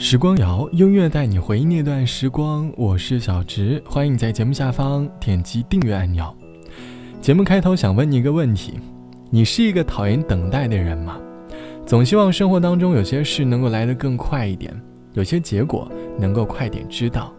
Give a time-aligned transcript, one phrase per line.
[0.00, 2.72] 时光谣，音乐带你回忆那段时光。
[2.76, 6.32] 我是小植，欢迎在节目下方点击订阅按钮。
[7.20, 8.78] 节目开头想问你一个问题：
[9.28, 11.18] 你是一个讨厌等待的人吗？
[11.84, 14.72] 总希望生活当中有些事能够来得更快一点，
[15.14, 17.34] 有些结果能够快点知道，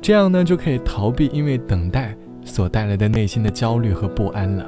[0.00, 4.64] 这样呢就可以逃避因为等待所带来的内心的焦虑和不安了。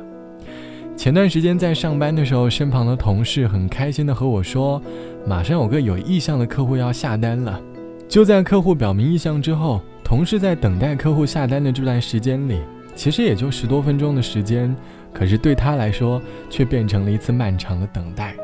[0.95, 4.81] 前段时间在上班的时候，身旁的同事很开心的和我说，
[5.27, 7.61] 马上有个有意向的客户要下单了。
[8.09, 12.61] 就在客户表明意向之后，同事在等待客户下单的这段时间里，
[12.95, 14.75] 其实也就十多分钟的时间，
[15.13, 18.35] 可是对他来说却变成了一次漫长的等待。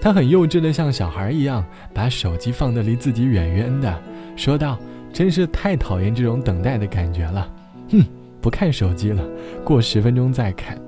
[0.00, 3.98] 他很幼稚的像小孩一样，把手机放得离自己远远的，
[4.36, 4.78] 说道
[5.12, 7.50] ：“真是太讨厌这种等待的感觉了。”
[7.90, 8.02] 哼，
[8.40, 9.22] 不看手机了，
[9.64, 10.78] 过十分钟再看。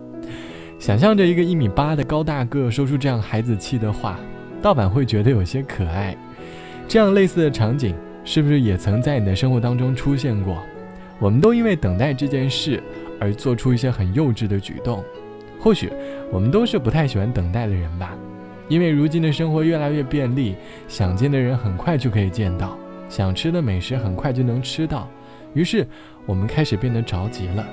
[0.79, 4.19] 想象着一个一米八的高大个说出这样孩子气的话，
[4.63, 6.17] 盗版会觉得有些可爱。
[6.89, 10.63] 这样类似的场景，是不是也曾在你的生活当中出现过？
[11.19, 12.83] 我们都因为等待这件事
[13.19, 15.03] 而做出一些很幼稚的举动。
[15.59, 15.91] 或许
[16.31, 18.15] 我们都是不太喜欢等待的人吧，
[18.69, 20.55] 因为如今的生活越来越便利，
[20.87, 22.77] 想见的人很快就可以见到，
[23.09, 25.09] 想吃的美食很快就能吃到，
[25.55, 25.87] 于是
[26.27, 27.67] 我们开始变得着急了。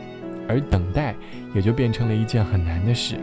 [0.48, 1.16] 而等待
[1.54, 3.16] 也就变成了一件很难的事。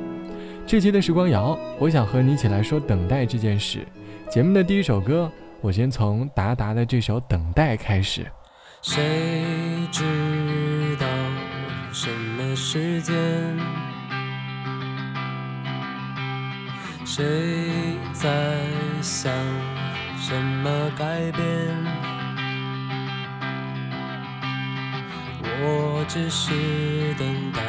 [0.66, 3.86] 这期的时光谣，我想和你一起来说等待这件事。
[4.30, 5.30] 节目的第一首歌，
[5.60, 8.24] 我先从达达的这首《等待》开始。
[8.82, 11.06] 谁知道
[11.92, 13.14] 什么时间？
[17.04, 17.24] 谁
[18.12, 18.28] 在
[19.02, 19.32] 想
[20.16, 21.44] 什么改变？
[25.62, 26.52] 我只是
[27.18, 27.60] 等待，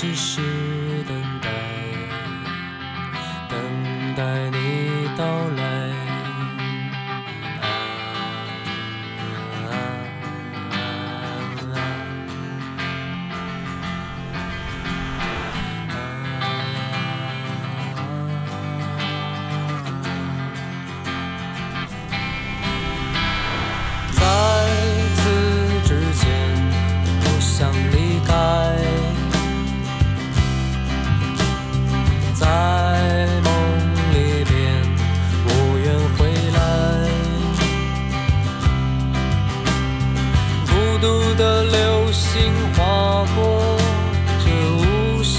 [0.00, 0.59] 只是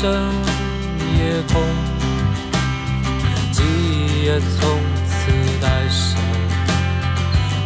[0.02, 1.62] 深夜空
[3.52, 5.32] 记忆也从此
[5.62, 6.20] 带上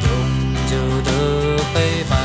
[0.04, 0.10] 永
[0.68, 0.76] 久
[1.06, 2.25] 的黑白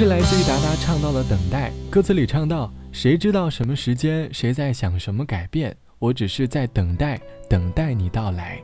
[0.00, 5.76] 是来自于达达唱到的《等待》，歌词里唱到：“谁知道什么时间，谁在想什么改变？
[5.98, 7.20] 我只是在等待，
[7.50, 8.58] 等待你到来。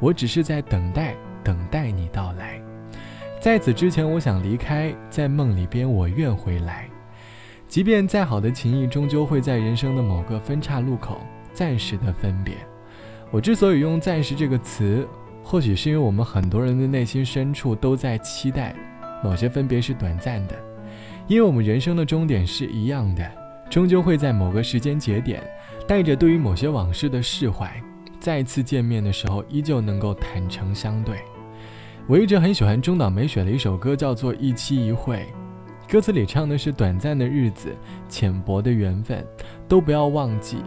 [0.00, 2.60] 我只是在等待，等待你到来。
[3.40, 6.86] 在此之前，我想离开，在梦里边，我愿回来。
[7.66, 11.22] 即便再好的情谊，终究会在人生的某个分岔路口
[11.54, 12.54] 暂时的分别。
[13.30, 15.08] 我之所以用‘暂时’这个词，
[15.42, 18.76] 或许是因为我们很多人的内心深处都在期待，
[19.24, 20.54] 某些分别是短暂的。”
[21.32, 23.26] 因为我们人生的终点是一样的，
[23.70, 25.42] 终究会在某个时间节点，
[25.88, 27.82] 带着对于某些往事的释怀，
[28.20, 31.20] 再次见面的时候，依旧能够坦诚相对。
[32.06, 35.26] 我一直很喜欢中岛美雪的一首歌，叫做《一期一会》，
[35.90, 37.74] 歌词里唱的是短暂的日子，
[38.10, 39.26] 浅薄的缘分，
[39.66, 40.58] 都不要忘记，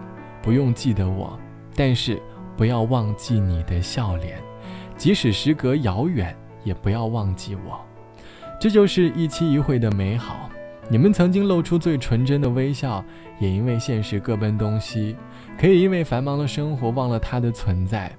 [0.42, 1.40] 不用记得我，
[1.76, 2.20] 但是
[2.58, 4.42] 不要忘记你的笑脸，
[4.98, 7.80] 即使时隔遥远，也不要忘记我。
[8.60, 10.50] 这就是一期一会的美好。
[10.88, 13.04] 你们曾经露出最纯真的微笑，
[13.40, 15.16] 也因为现实各奔东西，
[15.60, 18.12] 可以因为繁忙的生活忘了他的存在。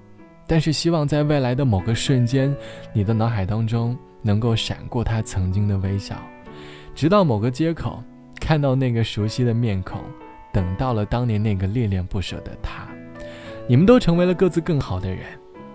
[0.48, 2.54] 但是希望在未来的某个瞬间，
[2.92, 6.16] 你的脑海当中能够闪过他曾经的微笑，
[6.94, 8.02] 直到某个街口
[8.40, 10.00] 看到那个熟悉的面孔，
[10.52, 12.86] 等到了当年那个恋恋不舍的他。
[13.68, 15.24] 你们都成为了各自更好的人，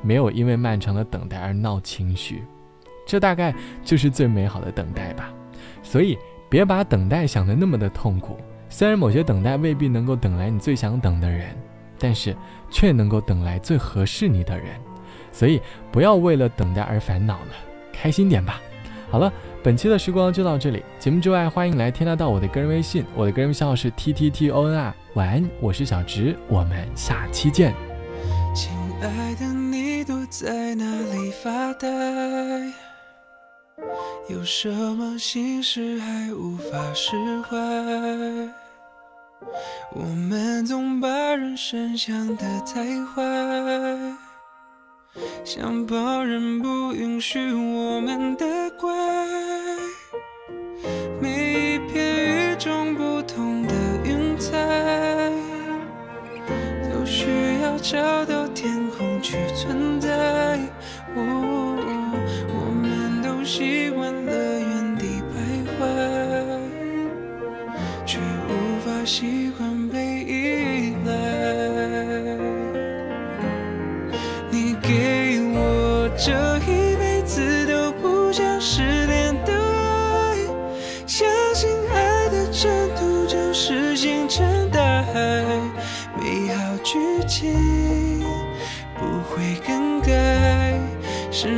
[0.01, 2.43] 没有因为漫长的等待而闹情绪。
[3.05, 3.53] 这大概
[3.83, 5.33] 就是最美好的等待吧，
[5.83, 6.17] 所以
[6.51, 8.37] 别把等待想得那么的痛苦。
[8.67, 11.55] 虽然某些等待未必能够等来你最想等的人，
[11.97, 12.35] 但是
[12.69, 14.67] 却能够等来最合适你的人。
[15.31, 15.61] 所以
[15.93, 17.53] 不要为了等待而烦恼了，
[17.93, 18.61] 开心点吧。
[19.09, 19.31] 好了，
[19.63, 20.83] 本期的时光就到这里。
[20.99, 24.93] 节目之外，欢迎来添加到我的个人微信，我的个人微信号是 t t t o n r。
[25.13, 27.73] 晚安，我是小直，我们下期见。
[28.53, 28.71] 亲
[29.01, 30.83] 爱的，你躲在哪
[31.13, 32.90] 里发呆？
[34.27, 37.57] 有什么心事还无法释怀？
[39.93, 43.21] 我们总把人生想得太坏，
[45.43, 48.45] 想旁人不允许我们的
[48.79, 48.89] 怪。
[51.19, 53.73] 每一片与众不同的
[54.05, 54.57] 云彩，
[56.89, 57.25] 都需
[57.61, 60.57] 要找到天空去存在。
[63.53, 64.31] 习惯了
[64.61, 65.35] 原地徘
[65.75, 65.79] 徊，
[68.05, 68.17] 却
[68.47, 69.89] 无法习惯。
[69.89, 71.11] 被依赖，
[74.49, 80.37] 你给我这一辈子都不想失联的爱，
[81.05, 85.45] 相信爱的征途就是星辰大海，
[86.17, 88.23] 美好剧情
[88.97, 90.79] 不会更改，
[91.29, 91.49] 是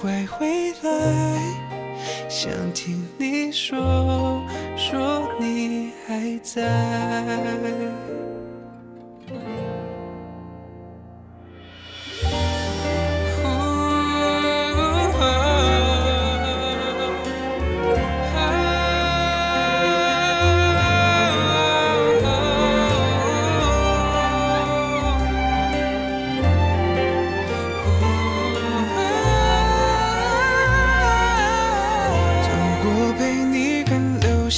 [0.00, 1.38] 快回来，
[2.26, 4.42] 想听你说
[4.74, 6.62] 说你还在。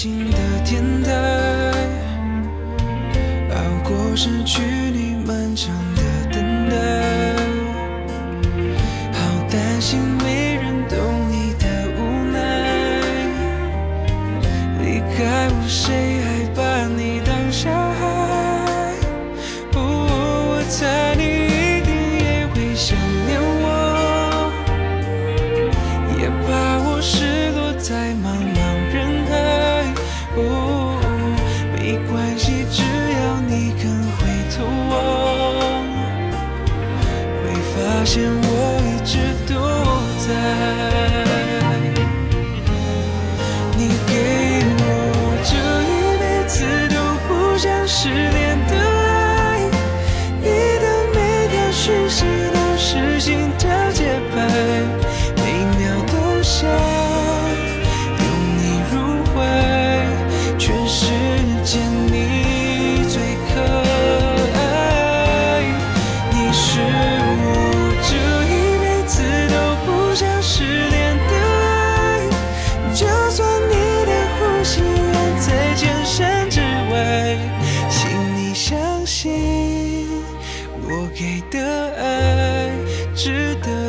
[0.03, 1.13] 心的天台
[3.55, 5.73] 熬过失去你漫长
[40.23, 40.72] 是。
[81.15, 82.71] 给的爱
[83.15, 83.82] 值得